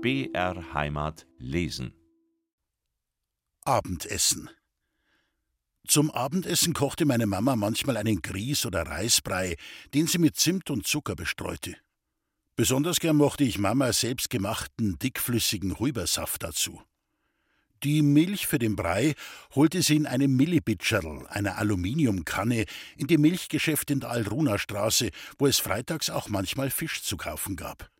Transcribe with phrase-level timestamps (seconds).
[0.00, 1.92] BR Heimat lesen.
[3.64, 4.48] Abendessen.
[5.88, 9.56] Zum Abendessen kochte meine Mama manchmal einen Grieß- oder Reisbrei,
[9.94, 11.74] den sie mit Zimt und Zucker bestreute.
[12.54, 16.80] Besonders gern mochte ich Mama selbstgemachten, dickflüssigen Rübersaft dazu.
[17.82, 19.14] Die Milch für den Brei
[19.56, 25.10] holte sie in einem Millibitscherl, einer Aluminiumkanne, in dem Milchgeschäft in der Alruna-Straße,
[25.40, 27.90] wo es freitags auch manchmal Fisch zu kaufen gab.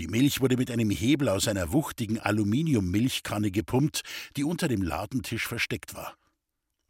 [0.00, 4.00] Die Milch wurde mit einem Hebel aus einer wuchtigen Aluminiummilchkanne gepumpt,
[4.34, 6.16] die unter dem Ladentisch versteckt war.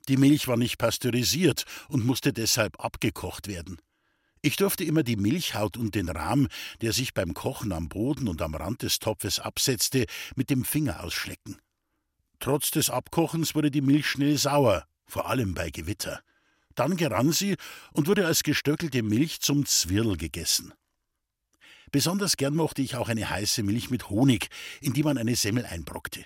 [0.07, 3.79] Die Milch war nicht pasteurisiert und musste deshalb abgekocht werden.
[4.43, 6.47] Ich durfte immer die Milchhaut und den Rahm,
[6.83, 10.07] der sich beim Kochen am Boden und am Rand des Topfes absetzte,
[10.37, 11.57] mit dem Finger ausschlecken.
[12.39, 16.21] Trotz des Abkochens wurde die Milch schnell sauer, vor allem bei Gewitter.
[16.77, 17.57] Dann gerann sie
[17.93, 20.73] und wurde als gestöckelte Milch zum Zwirl gegessen.
[21.91, 24.49] Besonders gern mochte ich auch eine heiße Milch mit Honig,
[24.81, 26.25] in die man eine Semmel einbrockte.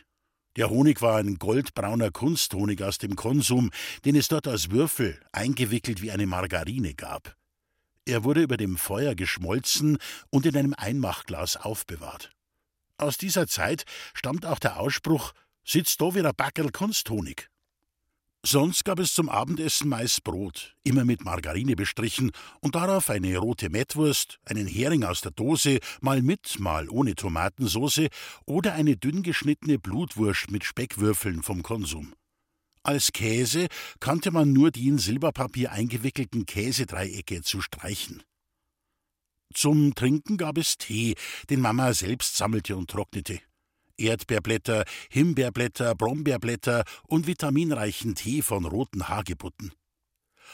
[0.57, 3.71] Der Honig war ein goldbrauner Kunsthonig aus dem Konsum,
[4.05, 7.37] den es dort als Würfel, eingewickelt wie eine Margarine gab.
[8.05, 9.99] Er wurde über dem Feuer geschmolzen
[10.31, 12.31] und in einem Einmachglas aufbewahrt.
[12.99, 15.33] Aus dieser Zeit stammt auch der Ausspruch
[15.67, 17.49] Sitzt da wie ein Backerl Kunsthonig.
[18.47, 23.71] Sonst gab es zum Abendessen meist Brot, immer mit Margarine bestrichen, und darauf eine rote
[23.71, 28.09] Mettwurst, einen Hering aus der Dose, mal mit, mal ohne Tomatensauce
[28.45, 32.13] oder eine dünn geschnittene Blutwurst mit Speckwürfeln vom Konsum.
[32.83, 38.23] Als Käse kannte man nur die in Silberpapier eingewickelten Käsedreiecke zu streichen.
[39.55, 41.15] Zum Trinken gab es Tee,
[41.49, 43.41] den Mama selbst sammelte und trocknete.
[43.99, 49.73] Erdbeerblätter, Himbeerblätter, Brombeerblätter und vitaminreichen Tee von roten Hagebutten.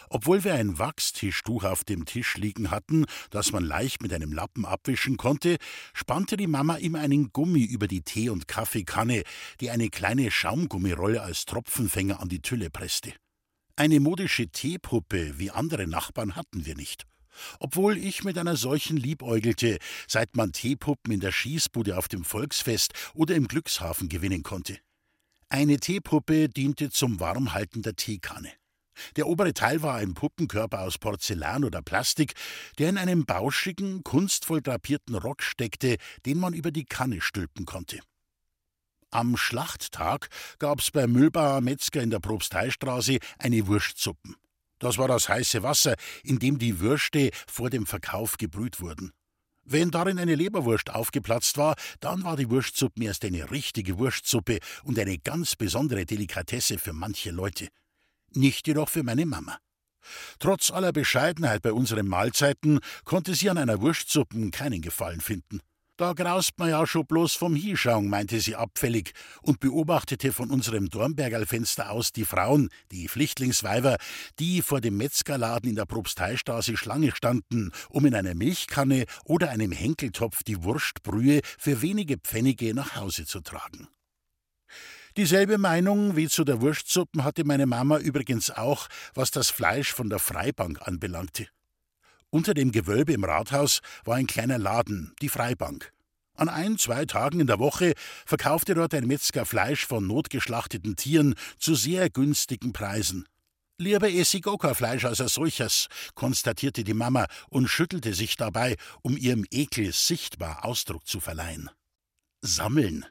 [0.08, 4.64] Obwohl wir ein Wachstischtuch auf dem Tisch liegen hatten, das man leicht mit einem Lappen
[4.64, 5.56] abwischen konnte,
[5.92, 9.22] spannte die Mama immer einen Gummi über die Tee- und Kaffeekanne,
[9.60, 13.12] die eine kleine Schaumgummirolle als Tropfenfänger an die Tülle presste.
[13.76, 17.06] Eine modische Teepuppe wie andere Nachbarn hatten wir nicht.
[17.58, 22.92] Obwohl ich mit einer solchen liebäugelte, seit man Teepuppen in der Schießbude auf dem Volksfest
[23.14, 24.78] oder im Glückshafen gewinnen konnte.
[25.48, 28.52] Eine Teepuppe diente zum Warmhalten der Teekanne.
[29.16, 32.34] Der obere Teil war ein Puppenkörper aus Porzellan oder Plastik,
[32.78, 35.96] der in einem bauschigen, kunstvoll drapierten Rock steckte,
[36.26, 38.00] den man über die Kanne stülpen konnte.
[39.10, 44.36] Am Schlachttag gab's bei Müllbauer Metzger in der Propsteistraße eine Wurstsuppen.
[44.80, 49.12] Das war das heiße Wasser, in dem die Würste vor dem Verkauf gebrüht wurden.
[49.62, 54.98] Wenn darin eine Leberwurst aufgeplatzt war, dann war die Wurstsuppe erst eine richtige Wurstsuppe und
[54.98, 57.68] eine ganz besondere Delikatesse für manche Leute.
[58.32, 59.58] Nicht jedoch für meine Mama.
[60.38, 65.60] Trotz aller Bescheidenheit bei unseren Mahlzeiten konnte sie an einer Wurstsuppe keinen Gefallen finden.
[66.00, 69.12] Da graust man ja schon bloß vom Hinschauen, meinte sie abfällig
[69.42, 73.98] und beobachtete von unserem Dornbergerfenster aus die Frauen, die Flüchtlingsweiber,
[74.38, 79.72] die vor dem Metzgerladen in der Propsteistraße Schlange standen, um in einer Milchkanne oder einem
[79.72, 83.86] Henkeltopf die Wurstbrühe für wenige Pfennige nach Hause zu tragen.
[85.18, 90.08] Dieselbe Meinung wie zu der Wurstsuppen hatte meine Mama übrigens auch, was das Fleisch von
[90.08, 91.48] der Freibank anbelangte.
[92.30, 95.92] Unter dem Gewölbe im Rathaus war ein kleiner Laden, die Freibank.
[96.34, 97.92] An ein, zwei Tagen in der Woche
[98.24, 103.26] verkaufte dort ein Metzger Fleisch von notgeschlachteten Tieren zu sehr günstigen Preisen.
[103.78, 104.40] Lieber esse
[104.74, 110.64] Fleisch als ein solches, konstatierte die Mama und schüttelte sich dabei, um ihrem Ekel sichtbar
[110.64, 111.68] Ausdruck zu verleihen.
[112.42, 113.06] Sammeln.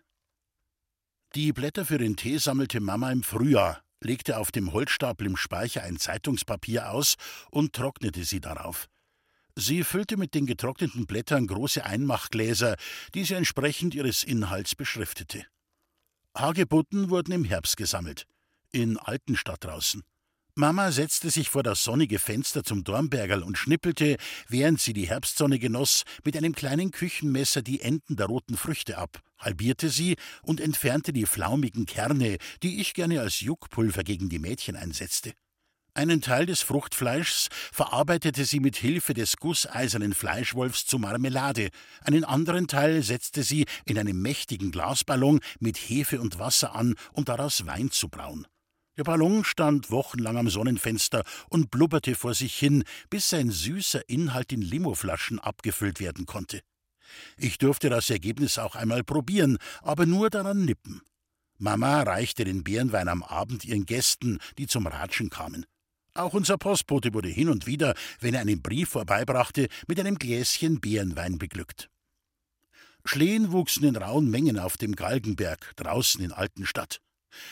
[1.36, 5.84] Die Blätter für den Tee sammelte Mama im Frühjahr, legte auf dem Holzstapel im Speicher
[5.84, 7.16] ein Zeitungspapier aus
[7.52, 8.88] und trocknete sie darauf.
[9.56, 12.76] Sie füllte mit den getrockneten Blättern große Einmachgläser,
[13.14, 15.46] die sie entsprechend ihres Inhalts beschriftete.
[16.36, 18.26] Hagebutten wurden im Herbst gesammelt,
[18.72, 20.04] in Altenstadt draußen.
[20.56, 24.18] Mama setzte sich vor das sonnige Fenster zum Dornbergerl und schnippelte,
[24.50, 29.22] während sie die Herbstsonne genoss, mit einem kleinen Küchenmesser die Enden der roten Früchte ab,
[29.38, 34.76] halbierte sie und entfernte die flaumigen Kerne, die ich gerne als Juckpulver gegen die Mädchen
[34.76, 35.34] einsetzte.
[35.94, 41.70] Einen Teil des Fruchtfleischs verarbeitete sie mit Hilfe des gusseisernen Fleischwolfs zu Marmelade,
[42.02, 47.26] einen anderen Teil setzte sie in einem mächtigen Glasballon mit Hefe und Wasser an, um
[47.26, 48.46] daraus Wein zu brauen.
[48.98, 54.52] Der Ballon stand wochenlang am Sonnenfenster und blubberte vor sich hin, bis sein süßer Inhalt
[54.52, 56.62] in Limoflaschen abgefüllt werden konnte.
[57.38, 61.02] Ich durfte das Ergebnis auch einmal probieren, aber nur daran nippen.
[61.58, 65.66] Mama reichte den Bärenwein am Abend ihren Gästen, die zum Ratschen kamen.
[66.20, 70.82] Auch unser Postbote wurde hin und wieder, wenn er einen Brief vorbeibrachte, mit einem Gläschen
[70.82, 71.90] Beerenwein beglückt.
[73.06, 77.00] Schlehen wuchsen in rauen Mengen auf dem Galgenberg, draußen in Altenstadt.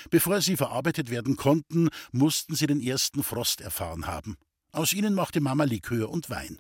[0.10, 4.36] Bevor sie verarbeitet werden konnten, mussten sie den ersten Frost erfahren haben.
[4.74, 6.60] Aus ihnen machte Mama Likör und Wein.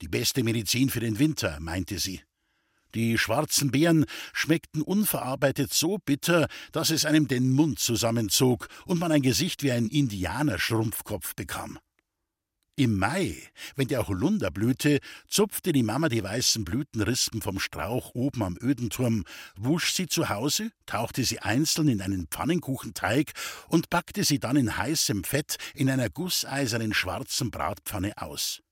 [0.00, 2.22] Die beste Medizin für den Winter, meinte sie.
[2.94, 9.12] Die schwarzen Beeren schmeckten unverarbeitet so bitter, dass es einem den Mund zusammenzog und man
[9.12, 11.78] ein Gesicht wie ein Indianerschrumpfkopf bekam.
[12.76, 13.40] Im Mai,
[13.76, 14.98] wenn der Holunder blühte,
[15.28, 19.22] zupfte die Mama die weißen Blütenrispen vom Strauch oben am Ödenturm,
[19.56, 23.30] wusch sie zu Hause, tauchte sie einzeln in einen Pfannenkuchenteig
[23.68, 28.63] und backte sie dann in heißem Fett in einer gusseisernen schwarzen Bratpfanne aus.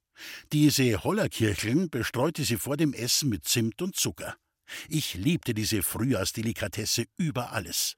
[0.53, 4.37] Diese Hollerkircheln bestreute sie vor dem Essen mit Zimt und Zucker.
[4.89, 7.97] Ich liebte diese Frühjahrsdelikatesse über alles.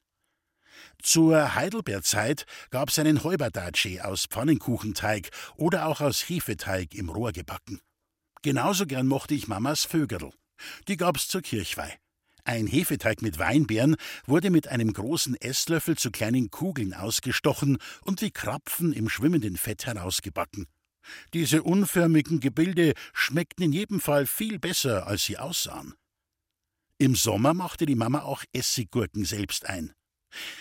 [1.03, 7.81] Zur Heidelbeerzeit gab's einen Heuberdatschi aus Pfannenkuchenteig oder auch aus Hefeteig im Rohr gebacken.
[8.43, 10.33] Genauso gern mochte ich Mamas Vögerl.
[10.89, 11.97] Die gab's zur Kirchweih.
[12.45, 13.97] Ein Hefeteig mit Weinbeeren
[14.27, 19.87] wurde mit einem großen Esslöffel zu kleinen Kugeln ausgestochen und wie Krapfen im schwimmenden Fett
[19.87, 20.67] herausgebacken.
[21.33, 25.95] Diese unförmigen Gebilde schmeckten in jedem Fall viel besser, als sie aussahen.
[26.99, 29.93] Im Sommer machte die Mama auch Essiggurken selbst ein.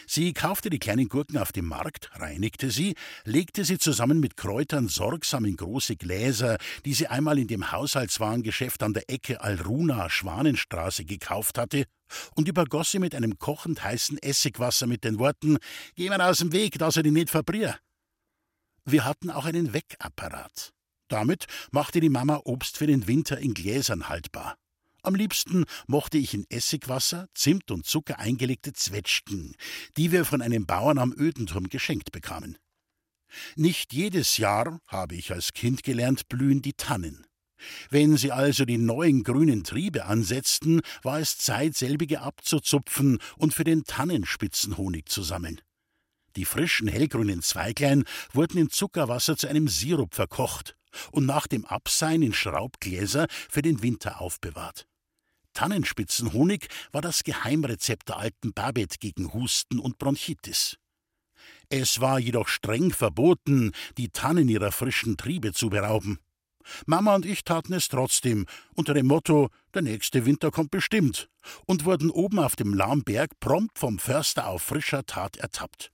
[0.08, 2.96] Sie kaufte die kleinen Gurken auf dem Markt, reinigte sie,
[3.26, 8.84] legte sie zusammen mit Kräutern sorgsam in große Gläser, die sie einmal in dem Haushaltswarengeschäft
[8.84, 11.86] an der Ecke Alruna Schwanenstraße gekauft hatte,
[12.36, 15.58] und übergoss sie mit einem kochend heißen Essigwasser mit den Worten:
[15.96, 17.78] Geh mal aus dem Weg, dass er die nicht verbrier.
[18.86, 20.74] Wir hatten auch einen Weckapparat.
[21.08, 24.58] Damit machte die Mama Obst für den Winter in Gläsern haltbar.
[25.04, 29.56] Am liebsten mochte ich in Essigwasser, Zimt und Zucker eingelegte Zwetschgen,
[29.98, 32.58] die wir von einem Bauern am Ödenturm geschenkt bekamen.
[33.56, 37.26] Nicht jedes Jahr, habe ich als Kind gelernt, blühen die Tannen.
[37.90, 43.64] Wenn sie also die neuen grünen Triebe ansetzten, war es Zeit, selbige abzuzupfen und für
[43.64, 45.62] den Tannenspitzenhonig zu sammeln.
[46.36, 50.76] Die frischen hellgrünen Zweiglein wurden in Zuckerwasser zu einem Sirup verkocht
[51.12, 54.88] und nach dem Absein in Schraubgläser für den Winter aufbewahrt.
[55.54, 60.78] Tannenspitzenhonig war das Geheimrezept der alten Babette gegen Husten und Bronchitis.
[61.70, 66.20] Es war jedoch streng verboten, die Tannen ihrer frischen Triebe zu berauben.
[66.86, 68.46] Mama und ich taten es trotzdem,
[68.76, 71.30] unter dem Motto, der nächste Winter kommt bestimmt,
[71.66, 75.93] und wurden oben auf dem Lahmberg prompt vom Förster auf frischer Tat ertappt.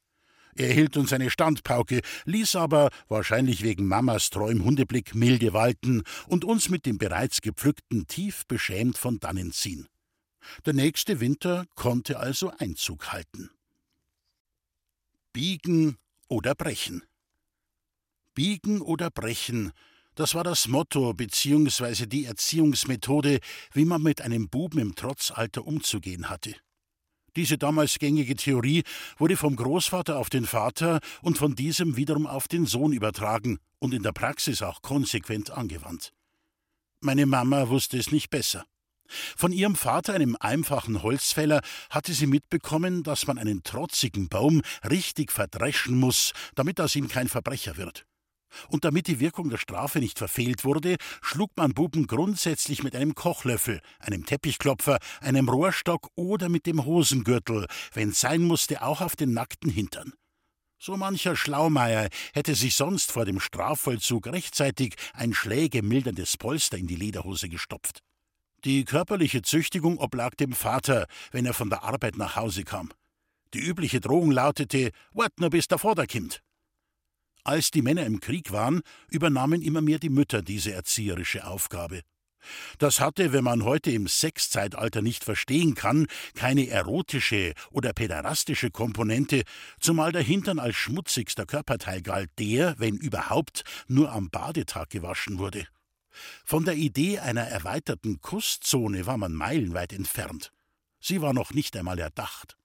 [0.59, 6.43] Er hielt uns eine Standpauke, ließ aber, wahrscheinlich wegen Mamas treuem Hundeblick, milde walten und
[6.43, 9.87] uns mit dem bereits gepflückten tief beschämt von dannen ziehen.
[10.65, 13.49] Der nächste Winter konnte also Einzug halten.
[15.31, 15.95] Biegen
[16.27, 17.03] oder brechen.
[18.33, 19.71] Biegen oder brechen,
[20.15, 22.05] das war das Motto bzw.
[22.05, 23.39] die Erziehungsmethode,
[23.71, 26.53] wie man mit einem Buben im Trotzalter umzugehen hatte.
[27.35, 28.83] Diese damals gängige Theorie
[29.17, 33.93] wurde vom Großvater auf den Vater und von diesem wiederum auf den Sohn übertragen und
[33.93, 36.13] in der Praxis auch konsequent angewandt.
[37.01, 38.65] Meine Mama wusste es nicht besser.
[39.09, 45.31] Von ihrem Vater, einem einfachen Holzfäller, hatte sie mitbekommen, dass man einen trotzigen Baum richtig
[45.31, 48.05] verdreschen muss, damit aus ihm kein Verbrecher wird.
[48.69, 53.15] Und damit die Wirkung der Strafe nicht verfehlt wurde, schlug man Buben grundsätzlich mit einem
[53.15, 59.33] Kochlöffel, einem Teppichklopfer, einem Rohrstock oder mit dem Hosengürtel, wenn sein musste, auch auf den
[59.33, 60.13] nackten Hintern.
[60.81, 66.95] So mancher Schlaumeier hätte sich sonst vor dem Strafvollzug rechtzeitig ein schlägemilderndes Polster in die
[66.95, 67.99] Lederhose gestopft.
[68.63, 72.91] Die körperliche Züchtigung oblag dem Vater, wenn er von der Arbeit nach Hause kam.
[73.53, 76.41] Die übliche Drohung lautete: Wart nur bis der kommt.
[77.49, 82.01] Als die Männer im Krieg waren, übernahmen immer mehr die Mütter diese erzieherische Aufgabe.
[82.77, 89.41] Das hatte, wenn man heute im Sexzeitalter nicht verstehen kann, keine erotische oder päderastische Komponente,
[89.79, 95.65] zumal der Hintern als schmutzigster Körperteil galt, der, wenn überhaupt, nur am Badetag gewaschen wurde.
[96.45, 100.51] Von der Idee einer erweiterten Kusszone war man meilenweit entfernt.
[100.99, 102.58] Sie war noch nicht einmal erdacht.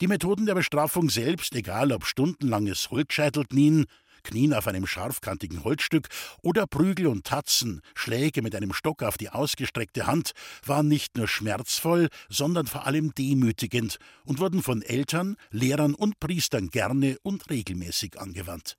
[0.00, 3.84] Die Methoden der Bestrafung selbst, egal ob stundenlanges Holzscheitelknien,
[4.22, 6.08] Knien auf einem scharfkantigen Holzstück
[6.42, 10.32] oder Prügel und Tatzen, Schläge mit einem Stock auf die ausgestreckte Hand,
[10.64, 16.68] waren nicht nur schmerzvoll, sondern vor allem demütigend und wurden von Eltern, Lehrern und Priestern
[16.68, 18.76] gerne und regelmäßig angewandt.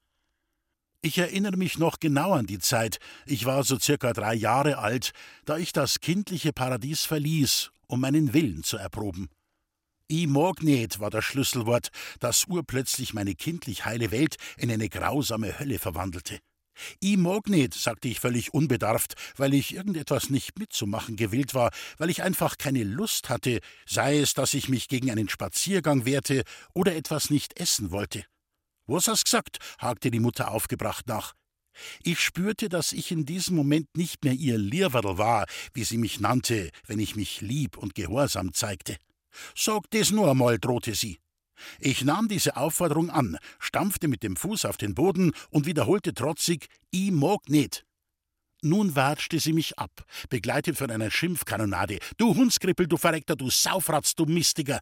[1.04, 2.98] Ich erinnere mich noch genau an die Zeit,
[3.28, 5.12] ich war so circa drei Jahre alt,
[5.46, 9.30] da ich das kindliche Paradies verließ, um meinen Willen zu erproben.
[10.12, 11.88] I Morgnet war das Schlüsselwort,
[12.20, 16.40] das urplötzlich meine kindlich heile Welt in eine grausame Hölle verwandelte.
[17.00, 22.10] Ich mag nicht, sagte ich völlig unbedarft, weil ich irgendetwas nicht mitzumachen gewillt war, weil
[22.10, 26.94] ich einfach keine Lust hatte, sei es, dass ich mich gegen einen Spaziergang wehrte oder
[26.94, 28.26] etwas nicht essen wollte.
[28.88, 29.60] Was hast gesagt?
[29.80, 31.36] hakte die Mutter aufgebracht nach.
[32.04, 36.20] Ich spürte, dass ich in diesem Moment nicht mehr ihr Lierwerl war, wie sie mich
[36.20, 38.98] nannte, wenn ich mich lieb und gehorsam zeigte.
[39.56, 41.20] Sag das nur einmal, drohte sie.
[41.80, 46.68] Ich nahm diese Aufforderung an, stampfte mit dem Fuß auf den Boden und wiederholte trotzig:
[46.94, 47.86] I mag nicht.
[48.64, 51.98] Nun watschte sie mich ab, begleitet von einer Schimpfkanonade.
[52.18, 54.80] Du Hundskrippel, du Verreckter, du Saufratz, du Mistiger!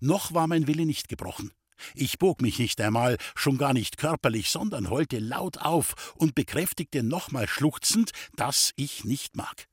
[0.00, 1.52] Noch war mein Wille nicht gebrochen.
[1.94, 7.02] Ich bog mich nicht einmal, schon gar nicht körperlich, sondern heulte laut auf und bekräftigte
[7.02, 9.68] nochmal schluchzend, dass ich nicht mag.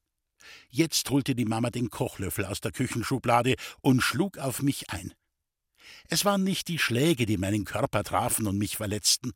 [0.69, 5.13] Jetzt holte die Mama den Kochlöffel aus der Küchenschublade und schlug auf mich ein.
[6.09, 9.31] Es waren nicht die Schläge, die meinen Körper trafen und mich verletzten.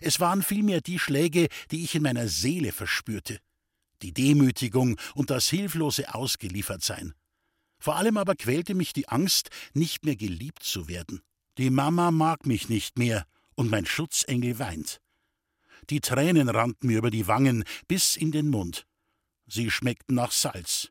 [0.00, 3.38] Es waren vielmehr die Schläge, die ich in meiner Seele verspürte.
[4.02, 7.14] Die Demütigung und das hilflose Ausgeliefertsein.
[7.78, 11.20] Vor allem aber quälte mich die Angst, nicht mehr geliebt zu werden.
[11.58, 15.00] Die Mama mag mich nicht mehr und mein Schutzengel weint.
[15.88, 18.86] Die Tränen rannten mir über die Wangen bis in den Mund.
[19.52, 20.90] Sie schmeckten nach Salz.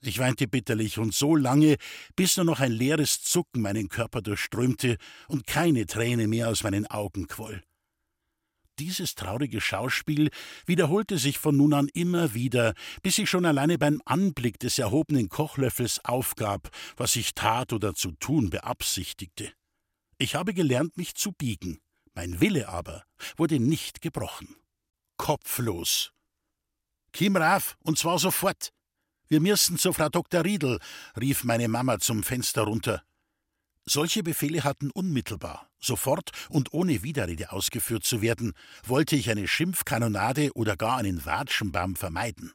[0.00, 1.76] Ich weinte bitterlich und so lange,
[2.14, 4.98] bis nur noch ein leeres Zucken meinen Körper durchströmte
[5.28, 7.62] und keine Träne mehr aus meinen Augen quoll.
[8.80, 10.30] Dieses traurige Schauspiel
[10.66, 15.28] wiederholte sich von nun an immer wieder, bis ich schon alleine beim Anblick des erhobenen
[15.28, 19.52] Kochlöffels aufgab, was ich tat oder zu tun beabsichtigte.
[20.18, 21.80] Ich habe gelernt, mich zu biegen,
[22.14, 23.04] mein Wille aber
[23.36, 24.56] wurde nicht gebrochen.
[25.16, 26.12] Kopflos.
[27.14, 28.72] Kim Raff, und zwar sofort.
[29.28, 30.44] Wir müssen zu Frau Dr.
[30.44, 30.80] Riedel,
[31.16, 33.04] rief meine Mama zum Fenster runter.
[33.86, 38.52] Solche Befehle hatten unmittelbar, sofort und ohne Widerrede ausgeführt zu werden,
[38.84, 42.52] wollte ich eine Schimpfkanonade oder gar einen Watschenbaum vermeiden.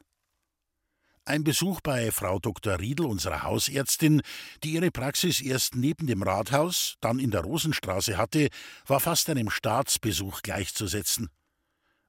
[1.24, 2.80] Ein Besuch bei Frau Dr.
[2.80, 4.20] Riedel, unserer Hausärztin,
[4.62, 8.50] die ihre Praxis erst neben dem Rathaus, dann in der Rosenstraße hatte,
[8.86, 11.30] war fast einem Staatsbesuch gleichzusetzen.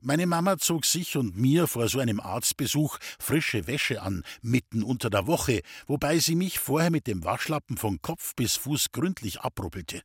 [0.03, 5.11] Meine Mama zog sich und mir vor so einem Arztbesuch frische Wäsche an, mitten unter
[5.11, 10.01] der Woche, wobei sie mich vorher mit dem Waschlappen von Kopf bis Fuß gründlich abruppelte.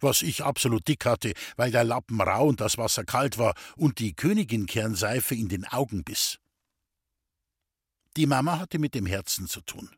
[0.00, 4.00] Was ich absolut dick hatte, weil der Lappen rau und das Wasser kalt war und
[4.00, 6.40] die Königin-Kernseife in den Augen biss.
[8.16, 9.88] Die Mama hatte mit dem Herzen zu tun.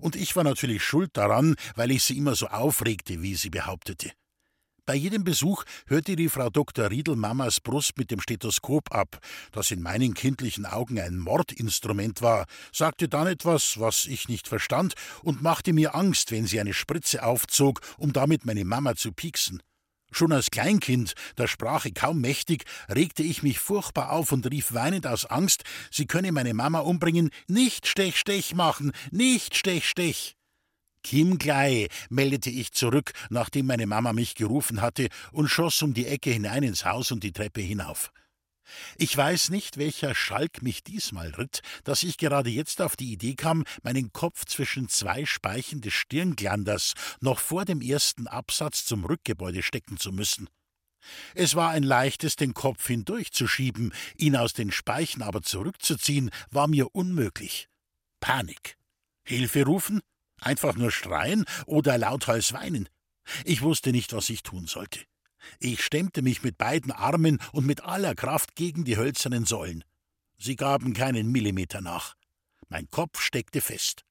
[0.00, 4.10] Und ich war natürlich schuld daran, weil ich sie immer so aufregte, wie sie behauptete.
[4.88, 6.90] Bei jedem Besuch hörte die Frau Dr.
[6.90, 9.18] Riedel Mamas Brust mit dem Stethoskop ab,
[9.52, 14.94] das in meinen kindlichen Augen ein Mordinstrument war, sagte dann etwas, was ich nicht verstand,
[15.22, 19.62] und machte mir Angst, wenn sie eine Spritze aufzog, um damit meine Mama zu pieksen.
[20.10, 25.06] Schon als Kleinkind, der Sprache kaum mächtig, regte ich mich furchtbar auf und rief weinend
[25.06, 30.37] aus Angst, sie könne meine Mama umbringen, nicht Stech, Stech machen, nicht Stech, Stech.
[31.02, 36.06] Kim Klei, meldete ich zurück, nachdem meine Mama mich gerufen hatte, und schoss um die
[36.06, 38.12] Ecke hinein ins Haus und die Treppe hinauf.
[38.96, 43.34] Ich weiß nicht, welcher Schalk mich diesmal ritt, dass ich gerade jetzt auf die Idee
[43.34, 49.62] kam, meinen Kopf zwischen zwei Speichen des Stirnglanders noch vor dem ersten Absatz zum Rückgebäude
[49.62, 50.48] stecken zu müssen.
[51.34, 56.94] Es war ein leichtes, den Kopf hindurchzuschieben, ihn aus den Speichen aber zurückzuziehen, war mir
[56.94, 57.68] unmöglich.
[58.20, 58.76] Panik.
[59.24, 60.00] Hilfe rufen?
[60.40, 62.88] Einfach nur schreien oder lauthals weinen?
[63.44, 65.00] Ich wusste nicht, was ich tun sollte.
[65.60, 69.84] Ich stemmte mich mit beiden Armen und mit aller Kraft gegen die hölzernen Säulen.
[70.38, 72.14] Sie gaben keinen Millimeter nach.
[72.68, 74.04] Mein Kopf steckte fest.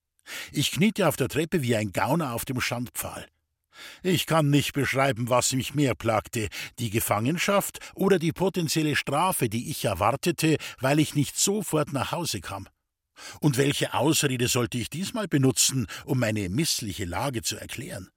[0.51, 3.27] Ich kniete auf der Treppe wie ein Gauner auf dem Schandpfahl.
[4.01, 9.69] Ich kann nicht beschreiben, was mich mehr plagte, die Gefangenschaft oder die potenzielle Strafe, die
[9.69, 12.67] ich erwartete, weil ich nicht sofort nach Hause kam.
[13.39, 18.09] Und welche Ausrede sollte ich diesmal benutzen, um meine missliche Lage zu erklären?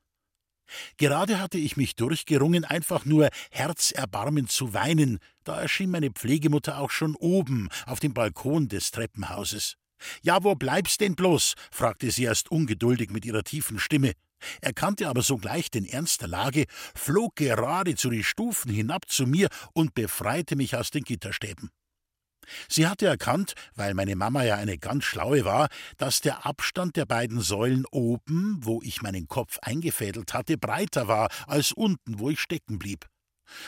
[0.98, 6.90] Gerade hatte ich mich durchgerungen, einfach nur herzerbarmend zu weinen, da erschien meine Pflegemutter auch
[6.90, 9.76] schon oben auf dem Balkon des Treppenhauses.
[10.22, 11.54] Ja, wo bleibst denn bloß?
[11.70, 14.12] fragte sie erst ungeduldig mit ihrer tiefen Stimme,
[14.60, 16.64] erkannte aber sogleich den Ernst der Lage,
[16.94, 21.70] flog gerade zu die Stufen hinab zu mir und befreite mich aus den Gitterstäben.
[22.68, 27.06] Sie hatte erkannt, weil meine Mama ja eine ganz schlaue war, dass der Abstand der
[27.06, 32.40] beiden Säulen oben, wo ich meinen Kopf eingefädelt hatte, breiter war als unten, wo ich
[32.40, 33.06] stecken blieb.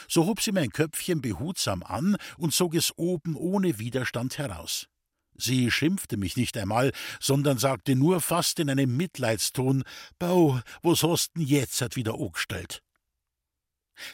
[0.09, 4.87] So hob sie mein Köpfchen behutsam an und zog es oben ohne Widerstand heraus.
[5.35, 9.83] Sie schimpfte mich nicht einmal, sondern sagte nur fast in einem Mitleidston:
[10.19, 12.83] Bau, was hast denn jetzt wieder angestellt?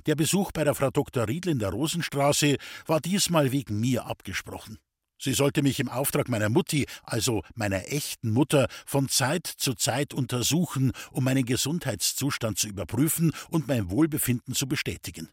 [0.06, 1.28] Der Besuch bei der Frau Dr.
[1.28, 2.56] Riedl in der Rosenstraße
[2.86, 4.78] war diesmal wegen mir abgesprochen.
[5.20, 10.14] Sie sollte mich im Auftrag meiner Mutti, also meiner echten Mutter, von Zeit zu Zeit
[10.14, 15.28] untersuchen, um meinen Gesundheitszustand zu überprüfen und mein Wohlbefinden zu bestätigen.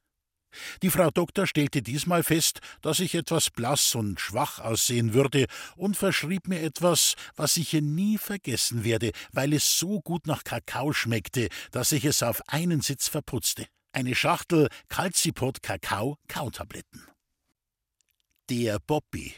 [0.81, 5.97] Die Frau Doktor stellte diesmal fest, dass ich etwas blass und schwach aussehen würde und
[5.97, 10.93] verschrieb mir etwas, was ich ihr nie vergessen werde, weil es so gut nach Kakao
[10.93, 13.67] schmeckte, dass ich es auf einen Sitz verputzte.
[13.95, 17.07] Eine Schachtel Calcipot Kakao Kautabletten.
[18.49, 19.33] Der Bobby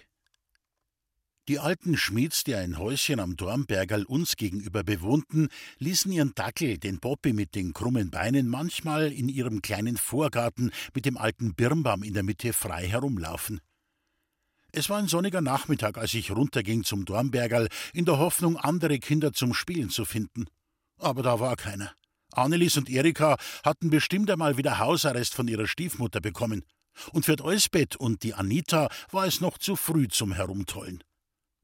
[1.48, 5.48] die alten Schmieds, die ein Häuschen am Dornbergerl uns gegenüber bewohnten,
[5.78, 11.06] ließen ihren Dackel, den Boppi mit den krummen Beinen, manchmal in ihrem kleinen Vorgarten mit
[11.06, 13.62] dem alten Birnbaum in der Mitte frei herumlaufen.
[14.74, 19.32] Es war ein sonniger Nachmittag, als ich runterging zum Dornbergerl, in der Hoffnung, andere Kinder
[19.32, 20.48] zum Spielen zu finden.
[20.98, 21.94] Aber da war keiner.
[22.38, 26.64] Annelis und Erika hatten bestimmt einmal wieder Hausarrest von ihrer Stiefmutter bekommen.
[27.12, 31.04] Und für Eusbeth und die Anita war es noch zu früh zum Herumtollen.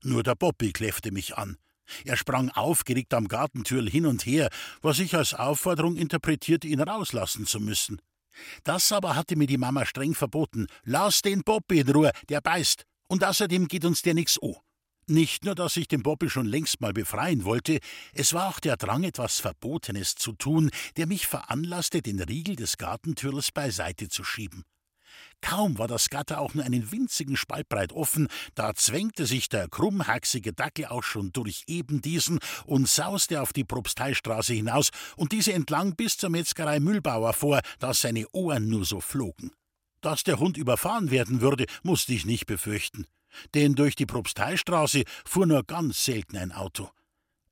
[0.04, 1.58] Nur der Bobby kläffte mich an.
[2.06, 4.50] Er sprang aufgeregt am Gartentürl hin und her,
[4.82, 8.02] was ich als Aufforderung interpretierte, ihn rauslassen zu müssen.
[8.64, 10.68] Das aber hatte mir die Mama streng verboten.
[10.84, 12.84] Lass den Bobby in Ruhe, der beißt.
[13.08, 14.63] Und außerdem geht uns der nix o.
[15.08, 17.80] Nicht nur, dass ich den Bobby schon längst mal befreien wollte,
[18.14, 22.78] es war auch der Drang, etwas Verbotenes zu tun, der mich veranlasste, den Riegel des
[22.78, 24.64] Gartentürls beiseite zu schieben.
[25.42, 29.68] Kaum war das Gatter auch nur einen winzigen Spalt breit offen, da zwängte sich der
[29.68, 35.52] krummhaxige Dackel auch schon durch eben diesen und sauste auf die Propsteistraße hinaus und diese
[35.52, 39.52] entlang bis zur Metzgerei Mühlbauer vor, da seine Ohren nur so flogen.
[40.00, 43.06] Dass der Hund überfahren werden würde, musste ich nicht befürchten,
[43.54, 46.90] denn durch die Propsteistraße fuhr nur ganz selten ein Auto.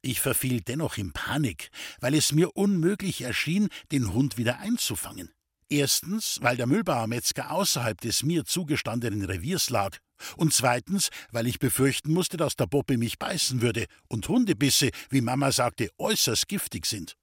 [0.02, 1.70] Ich verfiel dennoch in Panik,
[2.00, 5.32] weil es mir unmöglich erschien, den Hund wieder einzufangen.
[5.70, 9.98] Erstens, weil der Müllbauermetzger außerhalb des mir zugestandenen Reviers lag.
[10.36, 15.22] Und zweitens, weil ich befürchten musste, dass der Bobby mich beißen würde und Hundebisse, wie
[15.22, 17.16] Mama sagte, äußerst giftig sind.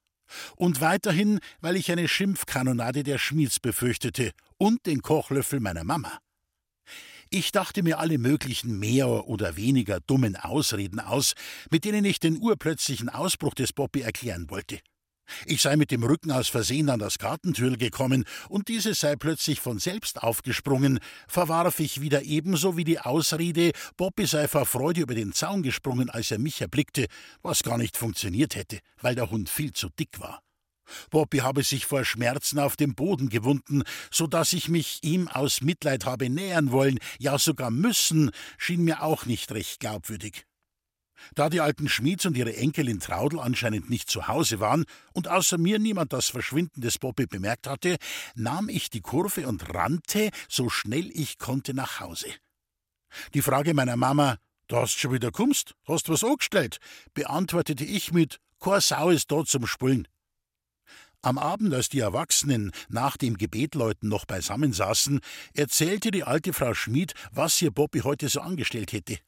[0.57, 6.19] Und weiterhin, weil ich eine Schimpfkanonade der Schmieds befürchtete und den Kochlöffel meiner Mama.
[7.31, 11.35] Ich dachte mir alle möglichen mehr oder weniger dummen Ausreden aus,
[11.71, 14.79] mit denen ich den urplötzlichen Ausbruch des Bobby erklären wollte.
[15.45, 19.61] Ich sei mit dem Rücken aus Versehen an das Gartentür gekommen und diese sei plötzlich
[19.61, 25.15] von selbst aufgesprungen, verwarf ich wieder ebenso wie die Ausrede, Bobby sei vor Freude über
[25.15, 27.09] den Zaun gesprungen, als er mich erblickte,
[27.43, 30.41] was gar nicht funktioniert hätte, weil der Hund viel zu dick war.
[31.11, 35.61] Bobby habe sich vor Schmerzen auf dem Boden gewunden, so dass ich mich ihm aus
[35.61, 40.45] Mitleid habe nähern wollen, ja sogar müssen, schien mir auch nicht recht glaubwürdig.
[41.35, 45.59] Da die alten Schmieds und ihre Enkelin Traudel anscheinend nicht zu Hause waren und außer
[45.59, 47.97] mir niemand das Verschwinden des Bobby bemerkt hatte,
[48.35, 52.29] nahm ich die Kurve und rannte, so schnell ich konnte, nach Hause.
[53.35, 54.37] Die Frage meiner Mama,
[54.69, 56.79] da hast schon wieder kommst, hast was angestellt,
[57.15, 60.09] beantwortete ich mit, Chor Sau ist dort zum Spullen.
[61.23, 65.21] Am Abend, als die Erwachsenen nach dem Gebetläuten noch beisammen saßen,
[65.53, 69.19] erzählte die alte Frau Schmid, was ihr Bobby heute so angestellt hätte.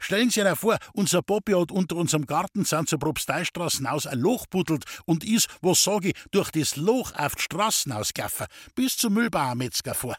[0.00, 4.46] Stellen Sie sich vor, unser Bobby hat unter unserem Gartenzahn zur Propsteistraßen aus ein Loch
[4.46, 9.14] buddelt und is, was sag ich, durch das Loch auf die Straßen ausgelaufen, bis zum
[9.14, 10.16] Müllbauermetzger vor.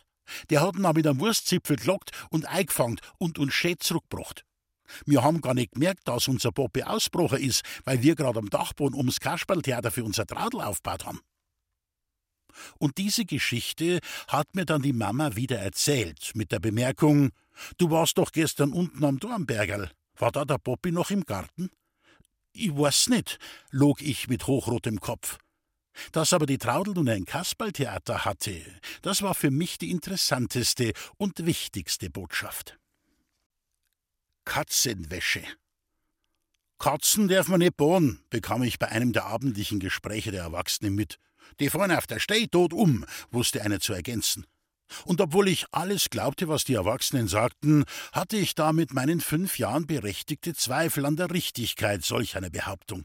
[0.49, 4.46] Der hat ihn auch mit einem Wurstzipfel gelockt und eingefangen und uns schön zurückgebracht.
[5.05, 8.97] Wir haben gar nicht gemerkt, dass unser Bobby ausbrochen ist, weil wir gerade am Dachboden
[8.97, 11.21] ums Kasperltheater für unser Traudel aufgebaut haben.
[12.79, 17.31] Und diese Geschichte hat mir dann die Mama wieder erzählt, mit der Bemerkung,
[17.77, 19.91] Du warst doch gestern unten am Dornbergerl.
[20.17, 21.69] War da der Bobby noch im Garten?
[22.53, 23.39] Ich weiß nicht,
[23.71, 25.37] log ich mit hochrotem Kopf.
[26.11, 28.61] Dass aber die Traudel nun ein Kasperltheater hatte,
[29.01, 32.77] das war für mich die interessanteste und wichtigste Botschaft.
[34.47, 35.43] Katzenwäsche.
[36.79, 41.19] Katzen darf man nicht bohren, bekam ich bei einem der abendlichen Gespräche der Erwachsenen mit.
[41.59, 44.45] Die fahren auf der Steh tot um, wusste einer zu ergänzen.
[45.03, 47.83] Und obwohl ich alles glaubte, was die Erwachsenen sagten,
[48.13, 53.03] hatte ich da mit meinen fünf Jahren berechtigte Zweifel an der Richtigkeit solch einer Behauptung.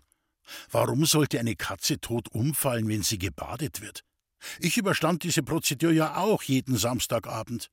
[0.71, 4.05] Warum sollte eine Katze tot umfallen, wenn sie gebadet wird?
[4.61, 7.69] Ich überstand diese Prozedur ja auch jeden Samstagabend.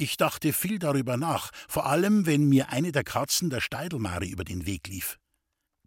[0.00, 4.44] Ich dachte viel darüber nach, vor allem wenn mir eine der Katzen der Steidelmari über
[4.44, 5.18] den Weg lief.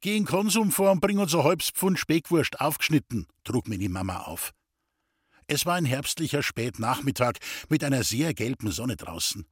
[0.02, 4.24] Geh in Konsum vor und bring uns ein halbes Speckwurst aufgeschnitten, trug mir die Mama
[4.24, 4.52] auf.
[5.48, 7.36] Es war ein herbstlicher Spätnachmittag
[7.70, 9.46] mit einer sehr gelben Sonne draußen.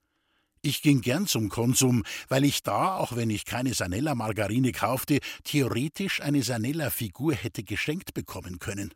[0.62, 6.22] Ich ging gern zum Konsum, weil ich da, auch wenn ich keine Sanella-Margarine kaufte, theoretisch
[6.22, 8.94] eine Sanella-Figur hätte geschenkt bekommen können.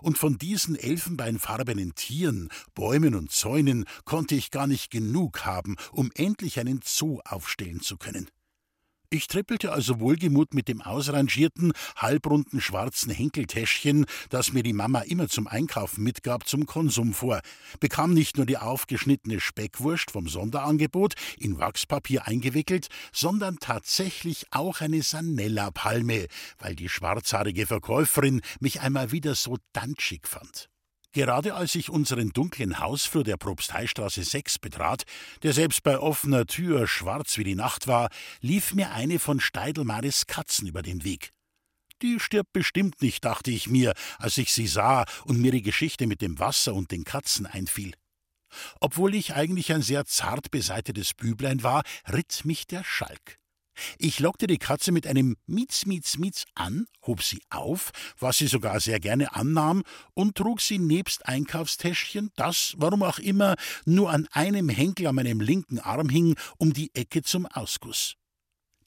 [0.00, 6.10] Und von diesen elfenbeinfarbenen Tieren, Bäumen und Zäunen konnte ich gar nicht genug haben, um
[6.14, 8.28] endlich einen Zoo aufstellen zu können.
[9.14, 15.28] Ich trippelte also wohlgemut mit dem ausrangierten, halbrunden schwarzen Henkeltäschchen, das mir die Mama immer
[15.28, 17.40] zum Einkaufen mitgab, zum Konsum vor,
[17.78, 25.00] bekam nicht nur die aufgeschnittene Speckwurst vom Sonderangebot, in Wachspapier eingewickelt, sondern tatsächlich auch eine
[25.00, 26.26] Sanella-Palme,
[26.58, 30.68] weil die schwarzhaarige Verkäuferin mich einmal wieder so danschig fand.
[31.14, 35.04] Gerade als ich unseren dunklen Hausflur der Propsteistraße 6 betrat,
[35.44, 40.26] der selbst bei offener Tür schwarz wie die Nacht war, lief mir eine von Steidelmares
[40.26, 41.30] Katzen über den Weg.
[42.02, 46.08] Die stirbt bestimmt nicht, dachte ich mir, als ich sie sah und mir die Geschichte
[46.08, 47.94] mit dem Wasser und den Katzen einfiel.
[48.80, 53.38] Obwohl ich eigentlich ein sehr zart beseitetes Büblein war, ritt mich der Schalk.
[53.98, 58.46] Ich lockte die Katze mit einem Mietz, Mietz, Mietz an, hob sie auf, was sie
[58.46, 59.82] sogar sehr gerne annahm,
[60.14, 65.40] und trug sie nebst Einkaufstäschchen, das, warum auch immer, nur an einem Henkel an meinem
[65.40, 68.16] linken Arm hing, um die Ecke zum Ausguss.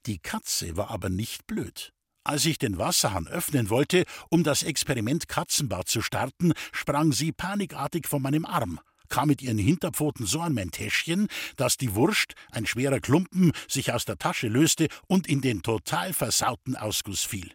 [0.06, 1.94] Die Katze war aber nicht blöd.
[2.24, 8.08] Als ich den Wasserhahn öffnen wollte, um das Experiment Katzenbad zu starten, sprang sie panikartig
[8.08, 12.66] von meinem Arm kam mit ihren Hinterpfoten so an mein Täschchen, dass die Wurst, ein
[12.66, 17.52] schwerer Klumpen, sich aus der Tasche löste und in den total versauten Ausguss fiel.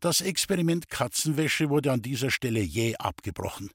[0.00, 3.70] Das Experiment Katzenwäsche wurde an dieser Stelle jäh abgebrochen.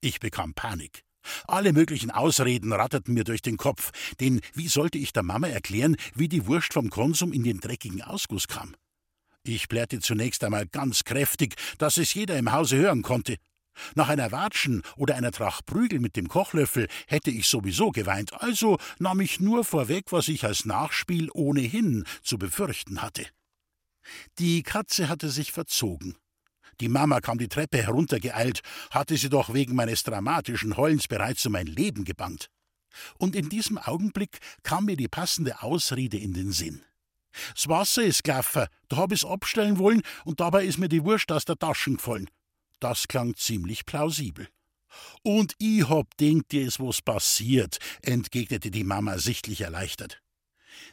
[0.00, 1.02] Ich bekam Panik.
[1.46, 5.96] Alle möglichen Ausreden ratterten mir durch den Kopf, denn wie sollte ich der Mama erklären,
[6.14, 8.74] wie die Wurst vom Konsum in den dreckigen Ausguss kam?
[9.42, 13.36] Ich plärrte zunächst einmal ganz kräftig, dass es jeder im Hause hören konnte.
[13.94, 18.78] Nach einer Watschen oder einer Tracht Prügel mit dem Kochlöffel hätte ich sowieso geweint, also
[18.98, 23.26] nahm ich nur vorweg, was ich als Nachspiel ohnehin zu befürchten hatte.
[24.38, 26.16] Die Katze hatte sich verzogen.
[26.80, 31.52] Die Mama kam die Treppe heruntergeeilt, hatte sie doch wegen meines dramatischen Heulens bereits um
[31.52, 32.48] mein Leben gebangt.
[33.18, 36.82] Und in diesem Augenblick kam mir die passende Ausrede in den Sinn.
[37.54, 41.30] Das Wasser ist gaffer, da hab ich's abstellen wollen und dabei ist mir die Wurst
[41.30, 42.28] aus der Taschen gefallen.
[42.80, 44.48] Das klang ziemlich plausibel.
[45.22, 50.20] Und ich hab denkt, dir ist was passiert, entgegnete die Mama sichtlich erleichtert.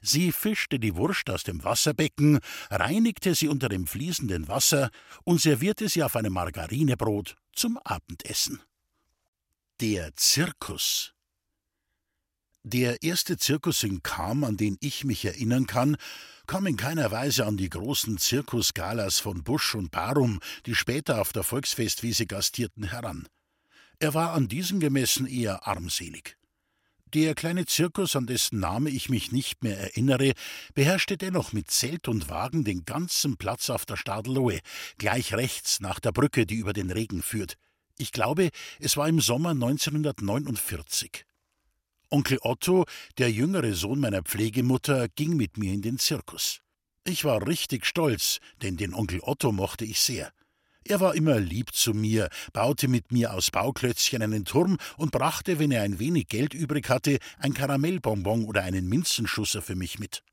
[0.02, 4.92] Sie fischte die Wurst aus dem Wasserbecken, reinigte sie unter dem fließenden Wasser
[5.24, 8.62] und servierte sie auf einem Margarinebrot zum Abendessen.
[9.80, 11.14] Der Zirkus.
[12.64, 15.96] Der erste Zirkus in Kam, an den ich mich erinnern kann,
[16.48, 21.34] kam in keiner Weise an die großen Zirkusgalas von Busch und Barum, die später auf
[21.34, 23.28] der Volksfestwiese gastierten, heran.
[24.00, 26.38] Er war an diesen gemessen eher armselig.
[27.14, 30.34] Der kleine Zirkus, an dessen Name ich mich nicht mehr erinnere,
[30.74, 34.60] beherrschte dennoch mit Zelt und Wagen den ganzen Platz auf der Stadelohe,
[34.98, 37.56] gleich rechts nach der Brücke, die über den Regen führt.
[37.98, 41.27] Ich glaube, es war im Sommer 1949.
[42.10, 42.86] Onkel Otto,
[43.18, 46.62] der jüngere Sohn meiner Pflegemutter, ging mit mir in den Zirkus.
[47.04, 50.32] Ich war richtig stolz, denn den Onkel Otto mochte ich sehr.
[50.86, 55.60] Er war immer lieb zu mir, baute mit mir aus Bauklötzchen einen Turm und brachte,
[55.60, 60.24] wenn er ein wenig Geld übrig hatte, ein Karamellbonbon oder einen Minzenschusser für mich mit.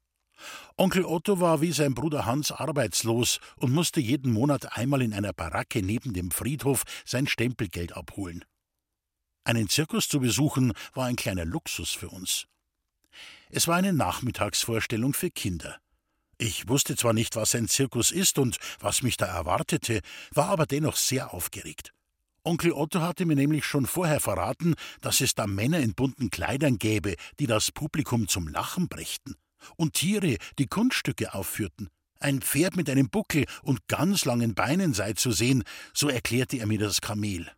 [0.77, 5.33] Onkel Otto war wie sein Bruder Hans arbeitslos und musste jeden Monat einmal in einer
[5.33, 8.45] Baracke neben dem Friedhof sein Stempelgeld abholen.
[9.45, 12.47] Einen Zirkus zu besuchen war ein kleiner Luxus für uns.
[13.51, 15.79] Es war eine Nachmittagsvorstellung für Kinder.
[16.39, 20.01] Ich wusste zwar nicht, was ein Zirkus ist und was mich da erwartete,
[20.33, 21.93] war aber dennoch sehr aufgeregt.
[22.43, 26.79] Onkel Otto hatte mir nämlich schon vorher verraten, dass es da Männer in bunten Kleidern
[26.79, 29.37] gäbe, die das Publikum zum Lachen brächten,
[29.77, 31.89] und Tiere, die Kunststücke aufführten.
[32.19, 36.67] Ein Pferd mit einem Buckel und ganz langen Beinen sei zu sehen, so erklärte er
[36.67, 37.51] mir das Kamel.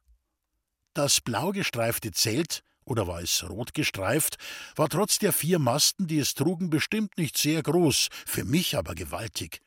[0.96, 4.36] Das blau gestreifte Zelt, oder war es rot gestreift,
[4.76, 8.94] war trotz der vier Masten, die es trugen, bestimmt nicht sehr groß, für mich aber
[8.94, 9.60] gewaltig.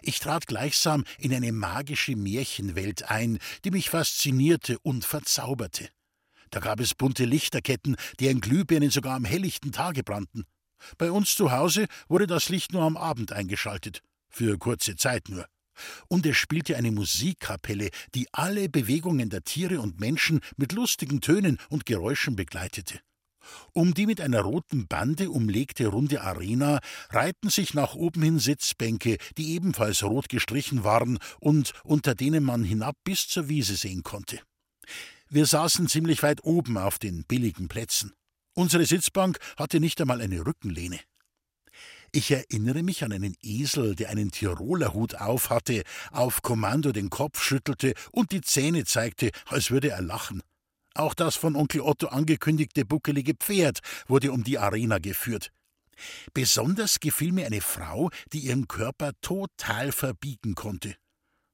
[0.00, 5.88] Ich trat gleichsam in eine magische Märchenwelt ein, die mich faszinierte und verzauberte.
[6.50, 10.46] Da gab es bunte Lichterketten, deren Glühbirnen sogar am helllichten Tage brannten.
[10.98, 15.46] Bei uns zu Hause wurde das Licht nur am Abend eingeschaltet, für kurze Zeit nur.
[16.08, 21.58] Und es spielte eine Musikkapelle, die alle Bewegungen der Tiere und Menschen mit lustigen Tönen
[21.68, 23.00] und Geräuschen begleitete.
[23.72, 26.80] Um die mit einer roten Bande umlegte runde Arena
[27.10, 32.64] reihten sich nach oben hin Sitzbänke, die ebenfalls rot gestrichen waren und unter denen man
[32.64, 34.40] hinab bis zur Wiese sehen konnte.
[35.28, 38.12] Wir saßen ziemlich weit oben auf den billigen Plätzen.
[38.54, 41.00] Unsere Sitzbank hatte nicht einmal eine Rückenlehne.
[42.14, 47.42] Ich erinnere mich an einen Esel, der einen Tiroler Hut aufhatte, auf Kommando den Kopf
[47.42, 50.42] schüttelte und die Zähne zeigte, als würde er lachen.
[50.94, 55.52] Auch das von Onkel Otto angekündigte buckelige Pferd wurde um die Arena geführt.
[56.34, 60.96] Besonders gefiel mir eine Frau, die ihren Körper total verbiegen konnte.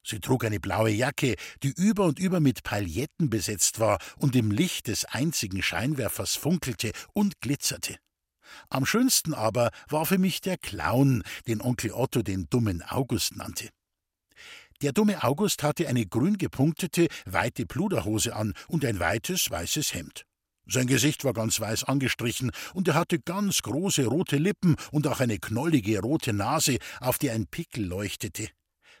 [0.05, 4.51] Sie trug eine blaue Jacke, die über und über mit Pailletten besetzt war und im
[4.51, 7.95] Licht des einzigen Scheinwerfers funkelte und glitzerte.
[8.69, 13.69] Am schönsten aber war für mich der Clown, den Onkel Otto den dummen August nannte.
[14.81, 20.25] Der dumme August hatte eine grün gepunktete, weite Pluderhose an und ein weites, weißes Hemd.
[20.65, 25.19] Sein Gesicht war ganz weiß angestrichen, und er hatte ganz große rote Lippen und auch
[25.19, 28.49] eine knollige rote Nase, auf der ein Pickel leuchtete.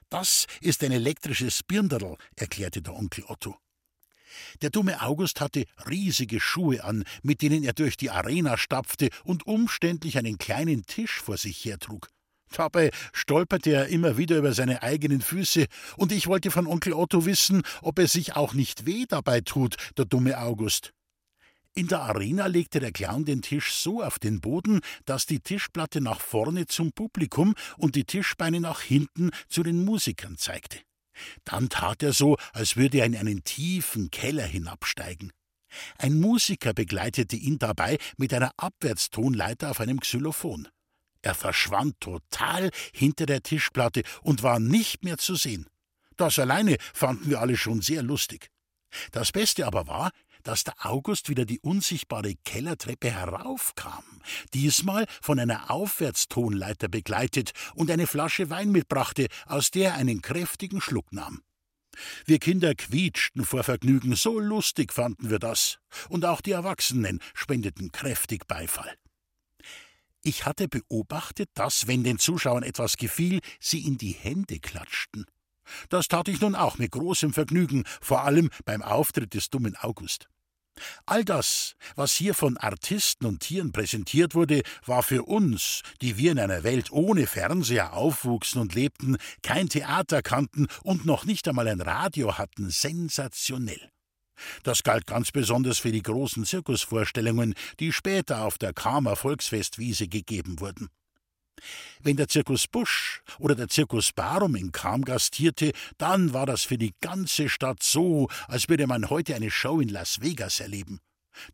[0.09, 3.55] Das ist ein elektrisches Birnderl, erklärte der Onkel Otto.
[4.61, 9.45] Der dumme August hatte riesige Schuhe an, mit denen er durch die Arena stapfte und
[9.45, 12.09] umständlich einen kleinen Tisch vor sich hertrug.
[12.51, 17.25] Dabei stolperte er immer wieder über seine eigenen Füße, und ich wollte von Onkel Otto
[17.25, 20.91] wissen, ob er sich auch nicht weh dabei tut, der dumme August.
[21.75, 26.01] In der Arena legte der Clown den Tisch so auf den Boden, dass die Tischplatte
[26.01, 30.79] nach vorne zum Publikum und die Tischbeine nach hinten zu den Musikern zeigte.
[31.43, 35.31] Dann tat er so, als würde er in einen tiefen Keller hinabsteigen.
[35.97, 40.67] Ein Musiker begleitete ihn dabei mit einer Abwärtstonleiter auf einem Xylophon.
[41.21, 45.67] Er verschwand total hinter der Tischplatte und war nicht mehr zu sehen.
[46.15, 48.49] Das alleine fanden wir alle schon sehr lustig.
[49.11, 50.11] Das Beste aber war,
[50.43, 54.03] dass der August wieder die unsichtbare Kellertreppe heraufkam,
[54.53, 60.81] diesmal von einer Aufwärtstonleiter begleitet und eine Flasche Wein mitbrachte, aus der er einen kräftigen
[60.81, 61.41] Schluck nahm.
[62.25, 67.91] Wir Kinder quietschten vor Vergnügen, so lustig fanden wir das, und auch die Erwachsenen spendeten
[67.91, 68.95] kräftig Beifall.
[70.21, 75.25] Ich hatte beobachtet, dass, wenn den Zuschauern etwas gefiel, sie in die Hände klatschten.
[75.89, 80.27] Das tat ich nun auch mit großem Vergnügen, vor allem beim Auftritt des dummen August.
[81.05, 86.31] All das, was hier von Artisten und Tieren präsentiert wurde, war für uns, die wir
[86.31, 91.67] in einer Welt ohne Fernseher aufwuchsen und lebten, kein Theater kannten und noch nicht einmal
[91.67, 93.91] ein Radio hatten, sensationell.
[94.63, 100.61] Das galt ganz besonders für die großen Zirkusvorstellungen, die später auf der Kamer Volksfestwiese gegeben
[100.61, 100.87] wurden.
[102.01, 106.77] Wenn der Zirkus Busch oder der Zirkus Barum in Kam gastierte, dann war das für
[106.77, 110.99] die ganze Stadt so, als würde man heute eine Show in Las Vegas erleben.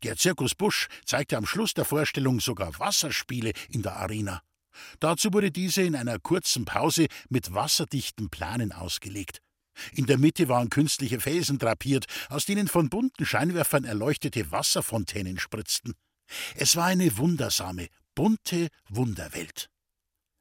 [0.02, 4.42] Der Zirkus Busch zeigte am Schluss der Vorstellung sogar Wasserspiele in der Arena.
[5.00, 9.40] Dazu wurde diese in einer kurzen Pause mit wasserdichten Planen ausgelegt.
[9.92, 15.94] In der Mitte waren künstliche Felsen drapiert, aus denen von bunten Scheinwerfern erleuchtete Wasserfontänen spritzten.
[16.54, 19.68] Es war eine wundersame, bunte Wunderwelt.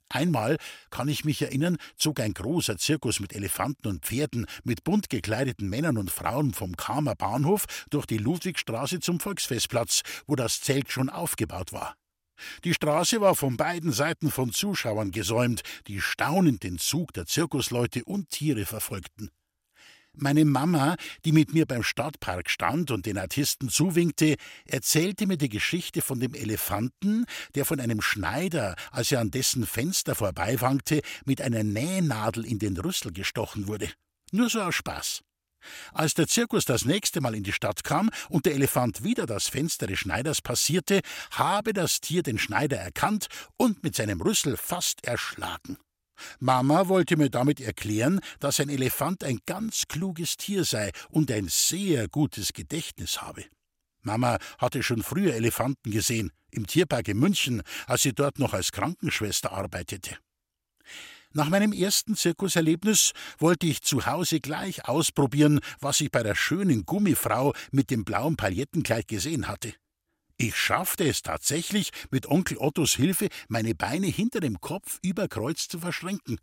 [0.10, 0.58] Einmal,
[0.92, 5.70] kann ich mich erinnern, zog ein großer Zirkus mit Elefanten und Pferden, mit bunt gekleideten
[5.70, 11.10] Männern und Frauen vom Kamer Bahnhof durch die Ludwigstraße zum Volksfestplatz, wo das Zelt schon
[11.10, 11.96] aufgebaut war.
[12.64, 18.04] Die Straße war von beiden Seiten von Zuschauern gesäumt, die staunend den Zug der Zirkusleute
[18.04, 19.32] und Tiere verfolgten.
[20.18, 25.50] Meine Mama, die mit mir beim Stadtpark stand und den Artisten zuwinkte, erzählte mir die
[25.50, 27.26] Geschichte von dem Elefanten,
[27.56, 32.78] der von einem Schneider, als er an dessen Fenster vorbeiwankte, mit einer Nähnadel in den
[32.78, 33.90] Rüssel gestochen wurde.
[34.32, 35.22] Nur so aus Spaß.
[35.94, 39.48] Als der Zirkus das nächste Mal in die Stadt kam und der Elefant wieder das
[39.48, 41.02] Fenster des Schneiders passierte,
[41.32, 45.78] habe das Tier den Schneider erkannt und mit seinem Rüssel fast erschlagen.
[46.40, 51.48] Mama wollte mir damit erklären, dass ein Elefant ein ganz kluges Tier sei und ein
[51.50, 53.46] sehr gutes Gedächtnis habe.
[54.02, 58.72] Mama hatte schon früher Elefanten gesehen, im Tierpark in München, als sie dort noch als
[58.72, 60.18] Krankenschwester arbeitete.
[61.34, 66.86] Nach meinem ersten Zirkuserlebnis wollte ich zu Hause gleich ausprobieren, was ich bei der schönen
[66.86, 69.74] Gummifrau mit dem blauen Paillettenkleid gesehen hatte.
[70.38, 75.68] Ich schaffte es tatsächlich, mit Onkel Ottos Hilfe meine Beine hinter dem Kopf über Kreuz
[75.68, 76.40] zu verschränken.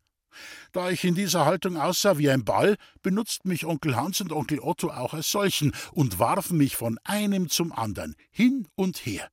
[0.73, 4.61] Da ich in dieser Haltung aussah wie ein Ball, benutzten mich Onkel Hans und Onkel
[4.61, 9.29] Otto auch als solchen und warfen mich von einem zum anderen, hin und her.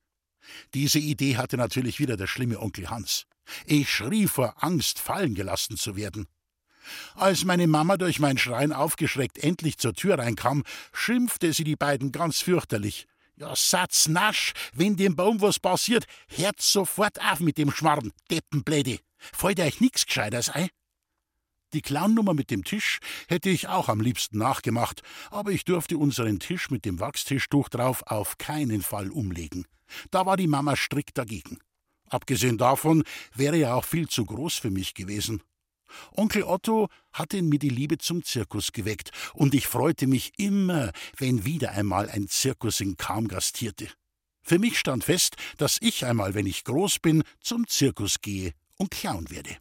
[0.74, 3.28] Diese Idee hatte natürlich wieder der schlimme Onkel Hans.
[3.66, 6.28] Ich schrie vor Angst, fallen gelassen zu werden.
[7.16, 12.12] Als meine Mama durch mein Schreien aufgeschreckt endlich zur Tür reinkam, schimpfte sie die beiden
[12.12, 13.08] ganz fürchterlich.
[13.40, 19.00] Ja, Satz nasch, wenn dem Baum was passiert, hört sofort auf mit dem Schmarrn, Deppenbläde.
[19.18, 20.68] Fällt euch nix Gescheiters ein?
[21.72, 23.00] Die Clownnummer mit dem Tisch
[23.30, 28.04] hätte ich auch am liebsten nachgemacht, aber ich durfte unseren Tisch mit dem Wachstischtuch drauf
[28.08, 29.66] auf keinen Fall umlegen.
[30.12, 31.60] Da war die Mama strikt dagegen.
[32.10, 35.42] Abgesehen davon wäre er auch viel zu groß für mich gewesen.
[36.16, 40.92] Onkel Otto hatte in mir die Liebe zum Zirkus geweckt, und ich freute mich immer,
[41.18, 43.88] wenn wieder einmal ein Zirkus in Kam gastierte.
[44.42, 48.92] Für mich stand fest, dass ich einmal, wenn ich groß bin, zum Zirkus gehe und
[48.92, 49.58] Clown werde.